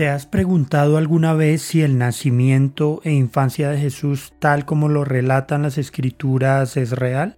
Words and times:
¿Te 0.00 0.08
has 0.08 0.24
preguntado 0.24 0.96
alguna 0.96 1.34
vez 1.34 1.60
si 1.60 1.82
el 1.82 1.98
nacimiento 1.98 3.02
e 3.04 3.12
infancia 3.12 3.68
de 3.68 3.76
Jesús, 3.76 4.32
tal 4.38 4.64
como 4.64 4.88
lo 4.88 5.04
relatan 5.04 5.60
las 5.60 5.76
escrituras, 5.76 6.78
es 6.78 6.92
real? 6.92 7.36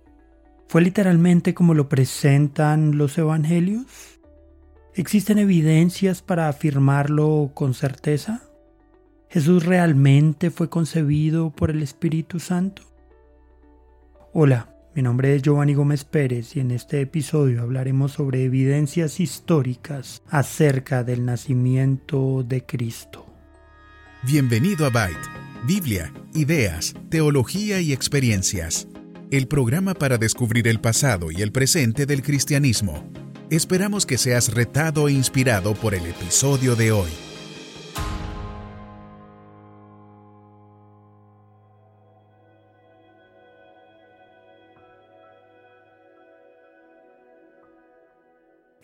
¿Fue 0.68 0.80
literalmente 0.80 1.54
como 1.54 1.74
lo 1.74 1.88
presentan 1.88 2.96
los 2.96 3.18
evangelios? 3.18 4.20
¿Existen 4.94 5.40
evidencias 5.40 6.22
para 6.22 6.46
afirmarlo 6.46 7.50
con 7.52 7.74
certeza? 7.74 8.42
¿Jesús 9.28 9.66
realmente 9.66 10.52
fue 10.52 10.70
concebido 10.70 11.50
por 11.50 11.68
el 11.68 11.82
Espíritu 11.82 12.38
Santo? 12.38 12.82
Hola, 14.32 14.71
mi 14.94 15.02
nombre 15.02 15.34
es 15.34 15.42
Giovanni 15.42 15.74
Gómez 15.74 16.04
Pérez 16.04 16.54
y 16.56 16.60
en 16.60 16.70
este 16.70 17.00
episodio 17.00 17.62
hablaremos 17.62 18.12
sobre 18.12 18.44
evidencias 18.44 19.20
históricas 19.20 20.22
acerca 20.28 21.02
del 21.02 21.24
nacimiento 21.24 22.44
de 22.46 22.64
Cristo. 22.66 23.26
Bienvenido 24.22 24.84
a 24.84 24.90
Byte, 24.90 25.28
Biblia, 25.66 26.12
ideas, 26.34 26.94
teología 27.08 27.80
y 27.80 27.92
experiencias. 27.92 28.86
El 29.30 29.48
programa 29.48 29.94
para 29.94 30.18
descubrir 30.18 30.68
el 30.68 30.78
pasado 30.78 31.30
y 31.30 31.40
el 31.40 31.52
presente 31.52 32.04
del 32.04 32.22
cristianismo. 32.22 33.10
Esperamos 33.48 34.04
que 34.04 34.18
seas 34.18 34.52
retado 34.52 35.08
e 35.08 35.12
inspirado 35.12 35.74
por 35.74 35.94
el 35.94 36.04
episodio 36.04 36.76
de 36.76 36.92
hoy. 36.92 37.31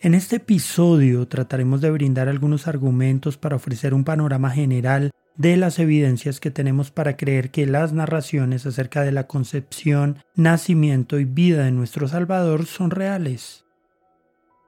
En 0.01 0.13
este 0.13 0.37
episodio 0.37 1.27
trataremos 1.27 1.81
de 1.81 1.91
brindar 1.91 2.29
algunos 2.29 2.67
argumentos 2.67 3.35
para 3.35 3.57
ofrecer 3.57 3.93
un 3.93 4.05
panorama 4.05 4.49
general 4.49 5.11
de 5.35 5.57
las 5.57 5.77
evidencias 5.77 6.39
que 6.39 6.51
tenemos 6.51 6.89
para 6.89 7.17
creer 7.17 7.51
que 7.51 7.65
las 7.65 7.91
narraciones 7.91 8.65
acerca 8.65 9.01
de 9.01 9.11
la 9.11 9.27
concepción, 9.27 10.19
nacimiento 10.35 11.19
y 11.19 11.25
vida 11.25 11.65
de 11.65 11.71
nuestro 11.71 12.07
Salvador 12.07 12.65
son 12.65 12.91
reales. 12.91 13.65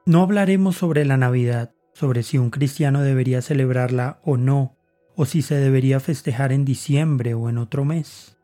No 0.06 0.22
hablaremos 0.22 0.76
sobre 0.76 1.06
la 1.06 1.16
Navidad, 1.16 1.72
sobre 1.94 2.24
si 2.24 2.38
un 2.38 2.50
cristiano 2.50 3.02
debería 3.02 3.42
celebrarla 3.42 4.20
o 4.26 4.36
no, 4.36 4.76
o 5.16 5.24
si 5.24 5.42
se 5.42 5.56
debería 5.56 6.02
festejar 6.02 6.52
en 6.52 6.66
diciembre 6.66 7.36
o 7.36 7.48
en 7.48 7.58
otro 7.58 7.86
mes. 7.86 8.38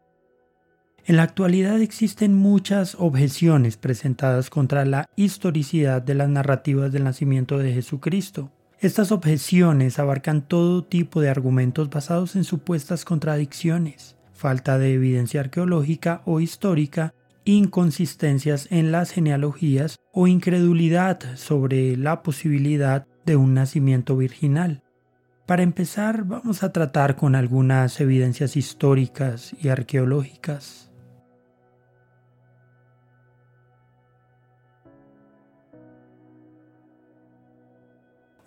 En 1.08 1.16
la 1.16 1.24
actualidad 1.24 1.82
existen 1.82 2.34
muchas 2.34 2.98
objeciones 3.00 3.78
presentadas 3.78 4.50
contra 4.50 4.84
la 4.84 5.10
historicidad 5.16 6.02
de 6.02 6.16
las 6.16 6.28
narrativas 6.28 6.92
del 6.92 7.06
nacimiento 7.06 7.58
de 7.60 7.72
Jesucristo. 7.72 8.52
Estas 8.82 9.14
objeciones 9.14 10.00
abarcan 10.00 10.46
todo 10.46 10.84
tipo 10.84 11.22
de 11.22 11.30
argumentos 11.30 11.90
basados 11.90 12.36
en 12.36 12.44
supuestas 12.44 13.06
contradicciones, 13.06 14.18
falta 14.34 14.78
de 14.78 14.96
evidencia 14.96 15.40
arqueológica 15.40 16.24
o 16.26 16.42
histórica, 16.42 17.14
inconsistencias 17.46 18.68
en 18.70 18.92
las 18.92 19.12
genealogías 19.12 19.96
o 20.12 20.28
incredulidad 20.28 21.38
sobre 21.38 21.96
la 21.96 22.22
posibilidad 22.22 23.08
de 23.26 23.38
un 23.38 23.54
nacimiento 23.54 24.18
virginal. 24.18 24.84
Para 25.46 25.64
empezar, 25.64 26.26
vamos 26.26 26.64
a 26.64 26.74
tratar 26.74 27.16
con 27.16 27.34
algunas 27.34 28.02
evidencias 28.02 28.58
históricas 28.58 29.56
y 29.62 29.70
arqueológicas. 29.70 30.88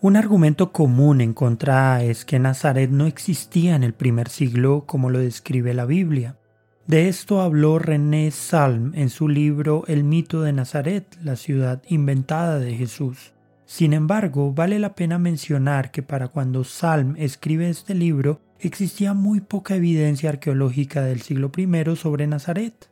Un 0.03 0.17
argumento 0.17 0.73
común 0.73 1.21
en 1.21 1.35
contra 1.35 2.03
es 2.03 2.25
que 2.25 2.39
Nazaret 2.39 2.89
no 2.91 3.05
existía 3.05 3.77
en 3.77 3.85
el 3.85 3.93
primer 3.93 4.31
siglo 4.31 4.85
como 4.87 5.11
lo 5.11 5.19
describe 5.19 5.75
la 5.75 5.85
Biblia. 5.85 6.39
De 6.87 7.09
esto 7.09 7.43
habló 7.43 7.79
René 7.79 8.31
Salm 8.31 8.93
en 8.95 9.11
su 9.11 9.29
libro 9.29 9.85
El 9.89 10.05
mito 10.05 10.41
de 10.41 10.55
Nazaret, 10.55 11.19
la 11.23 11.37
ciudad 11.37 11.83
inventada 11.87 12.59
de 12.59 12.75
Jesús. 12.77 13.35
Sin 13.67 13.93
embargo, 13.93 14.55
vale 14.55 14.79
la 14.79 14.95
pena 14.95 15.19
mencionar 15.19 15.91
que 15.91 16.03
para 16.03 16.29
cuando 16.29 16.65
Salm 16.65 17.15
escribe 17.19 17.69
este 17.69 17.95
libro 17.95 18.41
existía 18.59 19.13
muy 19.13 19.41
poca 19.41 19.75
evidencia 19.75 20.31
arqueológica 20.31 21.03
del 21.03 21.21
siglo 21.21 21.53
I 21.55 21.97
sobre 21.97 22.27
Nazaret. 22.27 22.91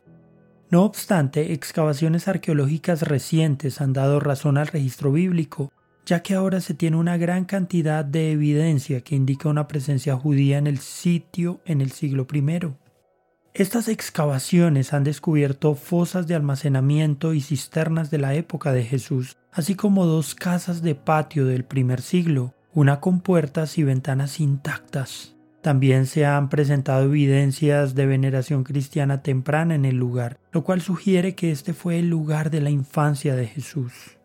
No 0.69 0.83
obstante, 0.83 1.53
excavaciones 1.53 2.27
arqueológicas 2.27 3.01
recientes 3.01 3.81
han 3.81 3.93
dado 3.93 4.19
razón 4.19 4.59
al 4.59 4.67
registro 4.67 5.11
bíblico 5.11 5.71
ya 6.09 6.23
que 6.23 6.33
ahora 6.33 6.59
se 6.59 6.73
tiene 6.73 6.97
una 6.97 7.17
gran 7.17 7.45
cantidad 7.45 8.03
de 8.03 8.31
evidencia 8.31 9.01
que 9.01 9.15
indica 9.15 9.47
una 9.47 9.67
presencia 9.67 10.15
judía 10.15 10.57
en 10.57 10.65
el 10.65 10.79
sitio 10.79 11.61
en 11.65 11.81
el 11.81 11.91
siglo 11.91 12.25
I. 12.33 12.73
Estas 13.53 13.87
excavaciones 13.87 14.91
han 14.91 15.03
descubierto 15.03 15.75
fosas 15.75 16.25
de 16.25 16.33
almacenamiento 16.33 17.35
y 17.35 17.41
cisternas 17.41 18.09
de 18.09 18.17
la 18.17 18.33
época 18.33 18.71
de 18.73 18.85
Jesús, 18.85 19.37
así 19.51 19.75
como 19.75 20.07
dos 20.07 20.33
casas 20.33 20.81
de 20.81 20.95
patio 20.95 21.45
del 21.45 21.63
primer 21.63 22.01
siglo, 22.01 22.55
una 22.73 23.01
con 23.01 23.21
puertas 23.21 23.77
y 23.77 23.83
ventanas 23.83 24.39
intactas. 24.39 25.35
También 25.61 26.07
se 26.07 26.25
han 26.25 26.49
presentado 26.49 27.03
evidencias 27.03 27.93
de 27.93 28.07
veneración 28.07 28.63
cristiana 28.63 29.21
temprana 29.21 29.75
en 29.75 29.85
el 29.85 29.97
lugar, 29.97 30.39
lo 30.53 30.63
cual 30.63 30.81
sugiere 30.81 31.35
que 31.35 31.51
este 31.51 31.73
fue 31.75 31.99
el 31.99 32.09
lugar 32.09 32.49
de 32.49 32.61
la 32.61 32.71
infancia 32.71 33.35
de 33.35 33.45
Jesús. 33.45 34.18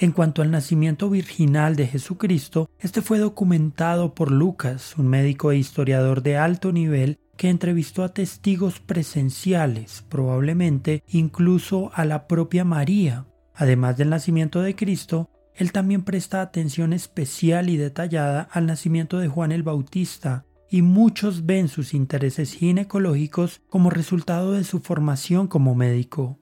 En 0.00 0.12
cuanto 0.12 0.42
al 0.42 0.52
nacimiento 0.52 1.10
virginal 1.10 1.74
de 1.74 1.88
Jesucristo, 1.88 2.70
este 2.78 3.02
fue 3.02 3.18
documentado 3.18 4.14
por 4.14 4.30
Lucas, 4.30 4.96
un 4.96 5.08
médico 5.08 5.50
e 5.50 5.56
historiador 5.56 6.22
de 6.22 6.36
alto 6.36 6.70
nivel 6.70 7.18
que 7.36 7.50
entrevistó 7.50 8.04
a 8.04 8.14
testigos 8.14 8.78
presenciales, 8.78 10.04
probablemente 10.08 11.02
incluso 11.08 11.90
a 11.94 12.04
la 12.04 12.28
propia 12.28 12.64
María. 12.64 13.26
Además 13.56 13.96
del 13.96 14.10
nacimiento 14.10 14.60
de 14.60 14.76
Cristo, 14.76 15.30
él 15.56 15.72
también 15.72 16.04
presta 16.04 16.42
atención 16.42 16.92
especial 16.92 17.68
y 17.68 17.76
detallada 17.76 18.42
al 18.52 18.66
nacimiento 18.66 19.18
de 19.18 19.26
Juan 19.26 19.50
el 19.50 19.64
Bautista, 19.64 20.44
y 20.70 20.82
muchos 20.82 21.44
ven 21.44 21.66
sus 21.66 21.92
intereses 21.92 22.52
ginecológicos 22.54 23.62
como 23.68 23.90
resultado 23.90 24.52
de 24.52 24.62
su 24.62 24.78
formación 24.78 25.48
como 25.48 25.74
médico. 25.74 26.38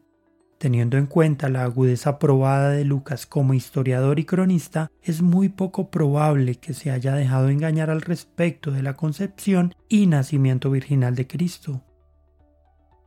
Teniendo 0.66 0.98
en 0.98 1.06
cuenta 1.06 1.48
la 1.48 1.62
agudeza 1.62 2.18
probada 2.18 2.70
de 2.70 2.84
Lucas 2.84 3.24
como 3.24 3.54
historiador 3.54 4.18
y 4.18 4.24
cronista, 4.24 4.90
es 5.00 5.22
muy 5.22 5.48
poco 5.48 5.92
probable 5.92 6.56
que 6.56 6.74
se 6.74 6.90
haya 6.90 7.14
dejado 7.14 7.50
engañar 7.50 7.88
al 7.88 8.00
respecto 8.00 8.72
de 8.72 8.82
la 8.82 8.94
concepción 8.94 9.76
y 9.88 10.08
nacimiento 10.08 10.68
virginal 10.72 11.14
de 11.14 11.28
Cristo. 11.28 11.84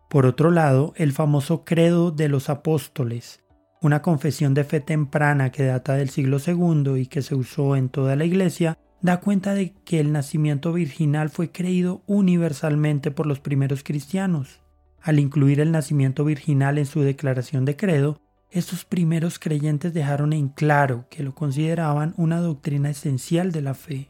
Por 0.10 0.26
otro 0.26 0.52
lado, 0.52 0.94
el 0.96 1.12
famoso 1.12 1.66
Credo 1.66 2.12
de 2.12 2.30
los 2.30 2.50
Apóstoles, 2.50 3.44
una 3.82 4.02
confesión 4.02 4.54
de 4.54 4.64
fe 4.64 4.80
temprana 4.80 5.52
que 5.52 5.66
data 5.66 5.96
del 5.96 6.12
siglo 6.12 6.38
II 6.40 6.98
y 6.98 7.08
que 7.08 7.22
se 7.22 7.36
usó 7.36 7.76
en 7.76 7.90
toda 7.90 8.16
la 8.16 8.24
Iglesia, 8.24 8.78
da 9.02 9.20
cuenta 9.20 9.54
de 9.54 9.74
que 9.84 10.00
el 10.00 10.14
nacimiento 10.14 10.72
virginal 10.72 11.30
fue 11.30 11.52
creído 11.52 12.04
universalmente 12.08 13.12
por 13.12 13.26
los 13.26 13.42
primeros 13.42 13.84
cristianos. 13.84 14.62
Al 15.02 15.20
incluir 15.20 15.60
el 15.60 15.72
nacimiento 15.72 16.26
virginal 16.26 16.78
en 16.78 16.86
su 16.86 17.02
declaración 17.02 17.66
de 17.66 17.76
credo, 17.76 18.22
estos 18.52 18.84
primeros 18.84 19.40
creyentes 19.40 19.94
dejaron 19.94 20.34
en 20.34 20.50
claro 20.50 21.08
que 21.10 21.24
lo 21.24 21.36
consideraban 21.36 22.14
una 22.18 22.40
doctrina 22.40 22.90
esencial 22.90 23.52
de 23.52 23.62
la 23.62 23.76
fe. 23.76 24.10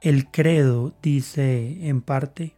El 0.00 0.30
credo 0.30 0.96
dice, 1.02 1.88
en 1.88 2.02
parte, 2.02 2.56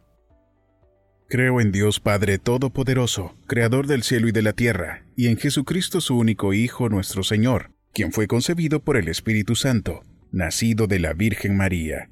Creo 1.27 1.61
en 1.61 1.71
Dios 1.71 1.99
Padre 1.99 2.39
Todopoderoso, 2.39 3.35
Creador 3.45 3.85
del 3.85 4.01
cielo 4.01 4.27
y 4.27 4.31
de 4.31 4.41
la 4.41 4.53
tierra, 4.53 5.03
y 5.15 5.27
en 5.27 5.37
Jesucristo 5.37 6.01
su 6.01 6.17
único 6.17 6.53
Hijo 6.53 6.89
nuestro 6.89 7.21
Señor, 7.21 7.71
quien 7.93 8.11
fue 8.11 8.25
concebido 8.25 8.83
por 8.83 8.97
el 8.97 9.07
Espíritu 9.07 9.53
Santo, 9.53 10.01
nacido 10.31 10.87
de 10.87 10.97
la 10.97 11.13
Virgen 11.13 11.55
María 11.55 12.09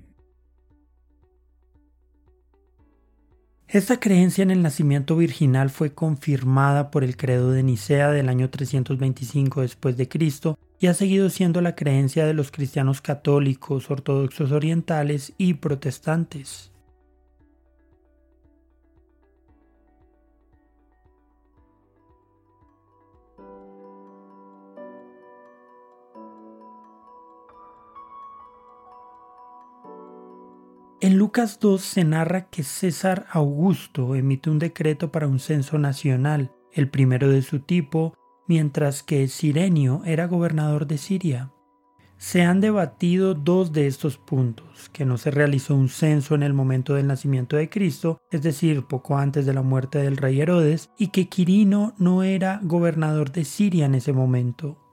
Esta 3.69 3.99
creencia 3.99 4.43
en 4.43 4.51
el 4.51 4.61
nacimiento 4.61 5.17
virginal 5.17 5.69
fue 5.69 5.93
confirmada 5.93 6.89
por 6.89 7.03
el 7.03 7.17
credo 7.17 7.51
de 7.51 7.63
Nicea 7.63 8.11
del 8.11 8.29
año 8.29 8.49
325 8.49 9.59
después 9.59 9.97
de 9.97 10.07
Cristo 10.07 10.57
y 10.79 10.87
ha 10.87 10.93
seguido 10.93 11.29
siendo 11.29 11.59
la 11.59 11.75
creencia 11.75 12.25
de 12.25 12.33
los 12.33 12.49
cristianos 12.49 13.01
católicos, 13.01 13.91
ortodoxos 13.91 14.53
orientales 14.53 15.33
y 15.37 15.55
protestantes. 15.55 16.71
En 31.07 31.18
Lucas 31.18 31.59
2 31.62 31.81
se 31.81 32.04
narra 32.04 32.50
que 32.50 32.63
César 32.63 33.27
Augusto 33.31 34.13
emite 34.13 34.50
un 34.50 34.59
decreto 34.59 35.09
para 35.09 35.25
un 35.25 35.39
censo 35.39 35.77
nacional, 35.77 36.51
el 36.74 36.89
primero 36.89 37.30
de 37.30 37.44
su 37.44 37.62
tipo, 37.62 38.13
mientras 38.45 39.04
que 39.04 39.30
Sirenio 39.30 40.01
era 40.04 40.27
gobernador 40.27 40.86
de 40.86 40.98
Siria. 40.98 41.54
Se 42.18 42.42
han 42.42 42.59
debatido 42.59 43.36
dos 43.36 43.71
de 43.71 43.88
estos 43.88 44.18
puntos, 44.18 44.89
que 44.89 45.06
no 45.06 45.18
se 45.18 45.31
realizó 45.31 45.75
un 45.75 45.88
censo 45.88 46.36
en 46.36 46.44
el 46.44 46.51
momento 46.51 46.95
del 46.95 47.07
nacimiento 47.07 47.56
de 47.56 47.69
Cristo, 47.69 48.18
es 48.30 48.42
decir, 48.42 48.83
poco 48.83 49.18
antes 49.18 49.45
de 49.45 49.54
la 49.54 49.62
muerte 49.62 50.00
del 50.00 50.18
rey 50.18 50.42
Herodes, 50.42 50.89
y 50.98 51.07
que 51.07 51.30
Quirino 51.30 51.94
no 51.98 52.24
era 52.24 52.59
gobernador 52.63 53.31
de 53.31 53.45
Siria 53.45 53.86
en 53.86 53.95
ese 53.95 54.12
momento. 54.12 54.86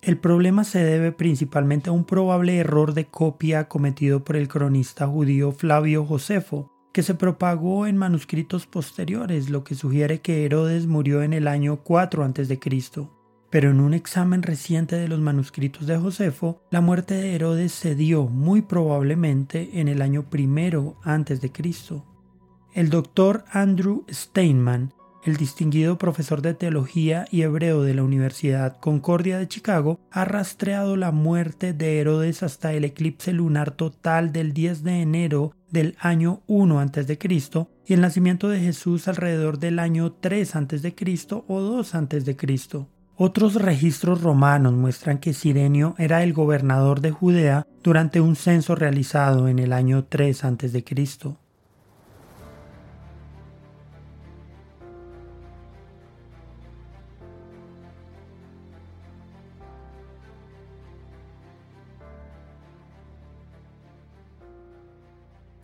El 0.00 0.16
problema 0.16 0.62
se 0.62 0.84
debe 0.84 1.10
principalmente 1.10 1.90
a 1.90 1.92
un 1.92 2.04
probable 2.04 2.58
error 2.58 2.94
de 2.94 3.06
copia 3.06 3.68
cometido 3.68 4.22
por 4.22 4.36
el 4.36 4.46
cronista 4.46 5.08
judío 5.08 5.50
Flavio 5.50 6.04
Josefo, 6.04 6.72
que 6.92 7.02
se 7.02 7.14
propagó 7.14 7.86
en 7.86 7.96
manuscritos 7.96 8.66
posteriores, 8.66 9.50
lo 9.50 9.64
que 9.64 9.74
sugiere 9.74 10.20
que 10.20 10.44
Herodes 10.44 10.86
murió 10.86 11.22
en 11.22 11.32
el 11.32 11.48
año 11.48 11.78
4 11.82 12.24
a.C. 12.24 12.60
Pero 13.50 13.70
en 13.70 13.80
un 13.80 13.92
examen 13.92 14.42
reciente 14.42 14.96
de 14.96 15.08
los 15.08 15.20
manuscritos 15.20 15.86
de 15.86 15.96
Josefo, 15.96 16.60
la 16.70 16.80
muerte 16.80 17.14
de 17.14 17.34
Herodes 17.34 17.72
se 17.72 17.94
dio 17.94 18.26
muy 18.26 18.62
probablemente 18.62 19.80
en 19.80 19.88
el 19.88 20.00
año 20.00 20.30
primero 20.30 20.96
antes 21.02 21.40
de 21.40 21.50
Cristo. 21.50 22.04
El 22.72 22.90
doctor 22.90 23.44
Andrew 23.50 24.04
Steinman, 24.10 24.92
el 25.28 25.36
distinguido 25.36 25.98
profesor 25.98 26.40
de 26.40 26.54
teología 26.54 27.26
y 27.30 27.42
hebreo 27.42 27.82
de 27.82 27.92
la 27.92 28.02
Universidad 28.02 28.78
Concordia 28.78 29.38
de 29.38 29.46
Chicago, 29.46 30.00
ha 30.10 30.24
rastreado 30.24 30.96
la 30.96 31.12
muerte 31.12 31.74
de 31.74 32.00
Herodes 32.00 32.42
hasta 32.42 32.72
el 32.72 32.84
eclipse 32.84 33.32
lunar 33.32 33.72
total 33.72 34.32
del 34.32 34.54
10 34.54 34.84
de 34.84 35.02
enero 35.02 35.52
del 35.70 35.96
año 36.00 36.40
1 36.46 36.80
a.C. 36.80 37.18
y 37.86 37.92
el 37.92 38.00
nacimiento 38.00 38.48
de 38.48 38.60
Jesús 38.60 39.06
alrededor 39.06 39.58
del 39.58 39.78
año 39.78 40.12
3 40.12 40.56
a.C. 40.56 40.94
o 41.46 41.60
2 41.60 41.94
a.C. 41.94 42.86
Otros 43.16 43.56
registros 43.56 44.22
romanos 44.22 44.72
muestran 44.72 45.18
que 45.18 45.34
Sirenio 45.34 45.94
era 45.98 46.22
el 46.22 46.32
gobernador 46.32 47.02
de 47.02 47.10
Judea 47.10 47.66
durante 47.82 48.22
un 48.22 48.34
censo 48.34 48.74
realizado 48.76 49.48
en 49.48 49.58
el 49.58 49.74
año 49.74 50.04
3 50.04 50.44
a.C. 50.44 50.84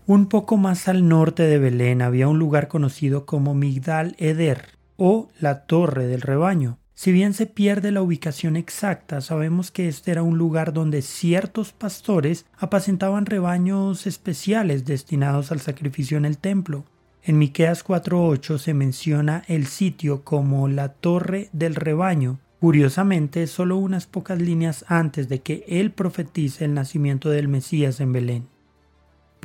Un 0.06 0.26
poco 0.26 0.58
más 0.58 0.86
al 0.86 1.08
norte 1.08 1.44
de 1.44 1.58
Belén 1.58 2.02
había 2.02 2.28
un 2.28 2.38
lugar 2.38 2.68
conocido 2.68 3.24
como 3.24 3.54
Migdal 3.54 4.16
Eder 4.18 4.66
o 4.98 5.30
la 5.40 5.64
Torre 5.64 6.06
del 6.06 6.20
Rebaño. 6.20 6.76
Si 6.94 7.10
bien 7.10 7.32
se 7.32 7.46
pierde 7.46 7.90
la 7.90 8.02
ubicación 8.02 8.56
exacta, 8.56 9.22
sabemos 9.22 9.70
que 9.70 9.88
este 9.88 10.10
era 10.10 10.22
un 10.22 10.36
lugar 10.36 10.74
donde 10.74 11.00
ciertos 11.00 11.72
pastores 11.72 12.44
apacentaban 12.58 13.24
rebaños 13.24 14.06
especiales 14.06 14.84
destinados 14.84 15.50
al 15.50 15.60
sacrificio 15.60 16.18
en 16.18 16.26
el 16.26 16.36
templo. 16.36 16.84
En 17.22 17.38
Miqueas 17.38 17.82
4:8 17.82 18.58
se 18.58 18.74
menciona 18.74 19.42
el 19.48 19.66
sitio 19.66 20.22
como 20.22 20.68
la 20.68 20.90
Torre 20.90 21.48
del 21.54 21.74
Rebaño. 21.76 22.40
Curiosamente, 22.60 23.46
solo 23.46 23.78
unas 23.78 24.06
pocas 24.06 24.38
líneas 24.38 24.84
antes 24.86 25.30
de 25.30 25.40
que 25.40 25.64
él 25.66 25.92
profetice 25.92 26.66
el 26.66 26.74
nacimiento 26.74 27.30
del 27.30 27.48
Mesías 27.48 28.00
en 28.00 28.12
Belén. 28.12 28.53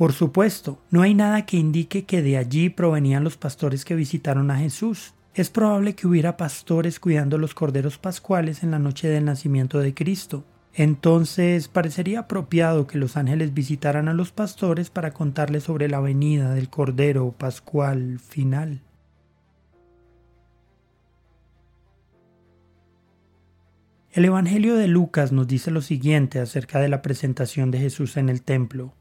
Por 0.00 0.14
supuesto, 0.14 0.78
no 0.90 1.02
hay 1.02 1.12
nada 1.12 1.44
que 1.44 1.58
indique 1.58 2.06
que 2.06 2.22
de 2.22 2.38
allí 2.38 2.70
provenían 2.70 3.22
los 3.22 3.36
pastores 3.36 3.84
que 3.84 3.94
visitaron 3.94 4.50
a 4.50 4.56
Jesús. 4.56 5.12
Es 5.34 5.50
probable 5.50 5.94
que 5.94 6.06
hubiera 6.06 6.38
pastores 6.38 6.98
cuidando 6.98 7.36
los 7.36 7.52
corderos 7.52 7.98
pascuales 7.98 8.62
en 8.62 8.70
la 8.70 8.78
noche 8.78 9.08
del 9.08 9.26
nacimiento 9.26 9.78
de 9.78 9.92
Cristo. 9.92 10.46
Entonces 10.72 11.68
parecería 11.68 12.20
apropiado 12.20 12.86
que 12.86 12.96
los 12.96 13.18
ángeles 13.18 13.52
visitaran 13.52 14.08
a 14.08 14.14
los 14.14 14.32
pastores 14.32 14.88
para 14.88 15.12
contarles 15.12 15.64
sobre 15.64 15.86
la 15.86 16.00
venida 16.00 16.54
del 16.54 16.70
Cordero 16.70 17.32
Pascual 17.32 18.20
final. 18.20 18.80
El 24.12 24.24
Evangelio 24.24 24.76
de 24.76 24.88
Lucas 24.88 25.30
nos 25.30 25.46
dice 25.46 25.70
lo 25.70 25.82
siguiente 25.82 26.40
acerca 26.40 26.80
de 26.80 26.88
la 26.88 27.02
presentación 27.02 27.70
de 27.70 27.80
Jesús 27.80 28.16
en 28.16 28.30
el 28.30 28.40
templo. 28.40 28.94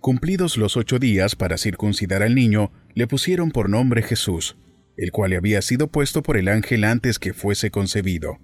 Cumplidos 0.00 0.56
los 0.56 0.76
ocho 0.76 0.98
días 1.00 1.34
para 1.34 1.58
circuncidar 1.58 2.22
al 2.22 2.34
niño, 2.34 2.70
le 2.94 3.08
pusieron 3.08 3.50
por 3.50 3.68
nombre 3.68 4.02
Jesús, 4.02 4.56
el 4.96 5.10
cual 5.10 5.30
le 5.30 5.36
había 5.36 5.60
sido 5.60 5.88
puesto 5.88 6.22
por 6.22 6.36
el 6.36 6.48
ángel 6.48 6.84
antes 6.84 7.18
que 7.18 7.32
fuese 7.32 7.70
concebido. 7.70 8.38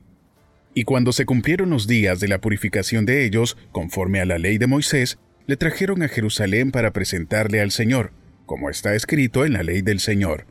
Y 0.75 0.83
cuando 0.83 1.13
se 1.13 1.27
cumplieron 1.27 1.71
los 1.71 1.87
días 1.87 2.19
de 2.19 2.27
la 2.27 2.41
purificación 2.41 3.07
de 3.07 3.25
ellos, 3.25 3.57
conforme 3.71 4.21
a 4.21 4.25
la 4.25 4.39
ley 4.39 4.59
de 4.59 4.67
Moisés, 4.67 5.19
le 5.47 5.57
trajeron 5.57 6.03
a 6.03 6.09
Jerusalén 6.09 6.73
para 6.73 6.93
presentarle 6.93 7.61
al 7.61 7.71
Señor, 7.71 8.13
como 8.47 8.69
está 8.69 8.97
escrito 8.97 9.45
en 9.45 9.53
la 9.53 9.63
ley 9.63 9.81
del 9.81 10.01
Señor. 10.01 10.47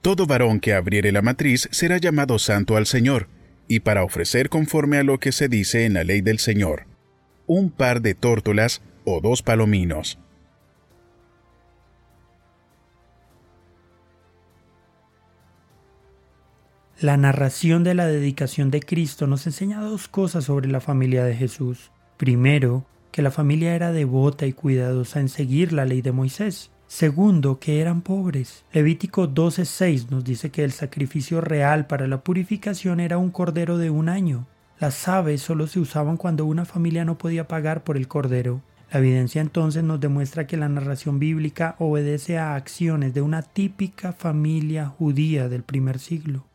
Todo 0.00 0.26
varón 0.26 0.60
que 0.60 0.72
abriere 0.72 1.12
la 1.12 1.22
matriz 1.22 1.68
será 1.72 1.98
llamado 1.98 2.38
santo 2.38 2.78
al 2.78 2.86
Señor, 2.86 3.28
y 3.68 3.80
para 3.80 4.02
ofrecer 4.02 4.48
conforme 4.48 4.96
a 4.96 5.02
lo 5.02 5.20
que 5.20 5.32
se 5.32 5.48
dice 5.48 5.84
en 5.84 5.92
la 5.92 6.04
ley 6.04 6.22
del 6.22 6.38
Señor, 6.38 6.86
un 7.46 7.70
par 7.70 8.00
de 8.00 8.14
tórtolas 8.14 8.80
o 9.04 9.20
dos 9.20 9.42
palominos. 9.42 10.18
La 17.00 17.16
narración 17.16 17.84
de 17.84 17.94
la 17.94 18.08
dedicación 18.08 18.72
de 18.72 18.80
Cristo 18.80 19.28
nos 19.28 19.46
enseña 19.46 19.80
dos 19.80 20.08
cosas 20.08 20.46
sobre 20.46 20.66
la 20.66 20.80
familia 20.80 21.24
de 21.24 21.36
Jesús. 21.36 21.92
Primero, 22.16 22.86
que 23.12 23.22
la 23.22 23.30
familia 23.30 23.76
era 23.76 23.92
devota 23.92 24.46
y 24.46 24.52
cuidadosa 24.52 25.20
en 25.20 25.28
seguir 25.28 25.72
la 25.72 25.84
ley 25.84 26.02
de 26.02 26.10
Moisés. 26.10 26.72
Segundo, 26.88 27.60
que 27.60 27.80
eran 27.80 28.02
pobres. 28.02 28.64
Levítico 28.72 29.28
12:6 29.28 30.10
nos 30.10 30.24
dice 30.24 30.50
que 30.50 30.64
el 30.64 30.72
sacrificio 30.72 31.40
real 31.40 31.86
para 31.86 32.08
la 32.08 32.24
purificación 32.24 32.98
era 32.98 33.16
un 33.16 33.30
cordero 33.30 33.78
de 33.78 33.90
un 33.90 34.08
año. 34.08 34.48
Las 34.80 35.06
aves 35.06 35.40
solo 35.40 35.68
se 35.68 35.78
usaban 35.78 36.16
cuando 36.16 36.46
una 36.46 36.64
familia 36.64 37.04
no 37.04 37.16
podía 37.16 37.46
pagar 37.46 37.84
por 37.84 37.96
el 37.96 38.08
cordero. 38.08 38.60
La 38.90 38.98
evidencia 38.98 39.40
entonces 39.40 39.84
nos 39.84 40.00
demuestra 40.00 40.48
que 40.48 40.56
la 40.56 40.68
narración 40.68 41.20
bíblica 41.20 41.76
obedece 41.78 42.38
a 42.38 42.56
acciones 42.56 43.14
de 43.14 43.22
una 43.22 43.42
típica 43.42 44.12
familia 44.12 44.86
judía 44.86 45.48
del 45.48 45.62
primer 45.62 46.00
siglo. 46.00 46.47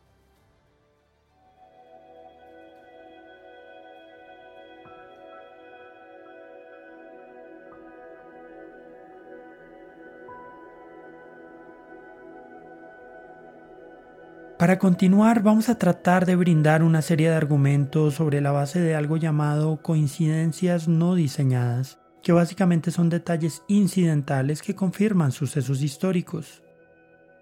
Para 14.64 14.78
continuar, 14.78 15.42
vamos 15.42 15.68
a 15.68 15.74
tratar 15.74 16.24
de 16.24 16.36
brindar 16.36 16.82
una 16.82 17.02
serie 17.02 17.28
de 17.28 17.36
argumentos 17.36 18.14
sobre 18.14 18.40
la 18.40 18.50
base 18.50 18.80
de 18.80 18.94
algo 18.94 19.18
llamado 19.18 19.82
coincidencias 19.82 20.88
no 20.88 21.14
diseñadas, 21.14 21.98
que 22.22 22.32
básicamente 22.32 22.90
son 22.90 23.10
detalles 23.10 23.62
incidentales 23.68 24.62
que 24.62 24.74
confirman 24.74 25.32
sucesos 25.32 25.82
históricos. 25.82 26.62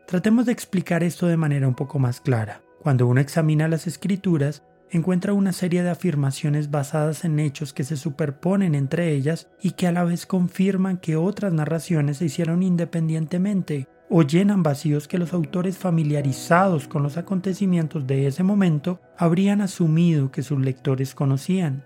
Tratemos 0.08 0.46
de 0.46 0.52
explicar 0.52 1.04
esto 1.04 1.28
de 1.28 1.36
manera 1.36 1.68
un 1.68 1.76
poco 1.76 2.00
más 2.00 2.20
clara. 2.20 2.60
Cuando 2.80 3.06
uno 3.06 3.20
examina 3.20 3.68
las 3.68 3.86
escrituras, 3.86 4.64
encuentra 4.90 5.32
una 5.32 5.52
serie 5.52 5.84
de 5.84 5.90
afirmaciones 5.90 6.72
basadas 6.72 7.24
en 7.24 7.38
hechos 7.38 7.72
que 7.72 7.84
se 7.84 7.96
superponen 7.96 8.74
entre 8.74 9.12
ellas 9.12 9.46
y 9.62 9.70
que 9.70 9.86
a 9.86 9.92
la 9.92 10.02
vez 10.02 10.26
confirman 10.26 10.96
que 10.98 11.14
otras 11.14 11.52
narraciones 11.52 12.16
se 12.16 12.24
hicieron 12.24 12.64
independientemente 12.64 13.86
o 14.14 14.22
llenan 14.22 14.62
vacíos 14.62 15.08
que 15.08 15.16
los 15.16 15.32
autores 15.32 15.78
familiarizados 15.78 16.86
con 16.86 17.02
los 17.02 17.16
acontecimientos 17.16 18.06
de 18.06 18.26
ese 18.26 18.42
momento 18.42 19.00
habrían 19.16 19.62
asumido 19.62 20.30
que 20.30 20.42
sus 20.42 20.60
lectores 20.60 21.14
conocían. 21.14 21.82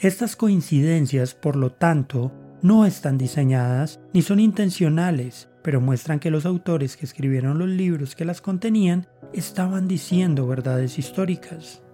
Estas 0.00 0.34
coincidencias, 0.34 1.36
por 1.36 1.54
lo 1.54 1.70
tanto, 1.70 2.32
no 2.60 2.84
están 2.84 3.18
diseñadas 3.18 4.00
ni 4.12 4.22
son 4.22 4.40
intencionales, 4.40 5.48
pero 5.62 5.80
muestran 5.80 6.18
que 6.18 6.32
los 6.32 6.44
autores 6.44 6.96
que 6.96 7.06
escribieron 7.06 7.60
los 7.60 7.68
libros 7.68 8.16
que 8.16 8.24
las 8.24 8.40
contenían 8.40 9.06
estaban 9.32 9.86
diciendo 9.86 10.48
verdades 10.48 10.98
históricas. 10.98 11.84